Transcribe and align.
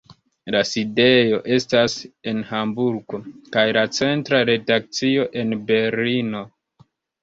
La 0.53 0.61
sidejo 0.69 1.39
estas 1.57 1.99
en 2.33 2.41
Hamburgo, 2.55 3.23
kaj 3.59 3.69
la 3.81 3.87
centra 4.01 4.43
redakcio 4.53 5.31
en 5.47 5.59
Berlino. 5.73 6.49